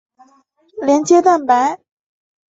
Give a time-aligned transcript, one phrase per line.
[0.81, 1.79] 连接蛋白。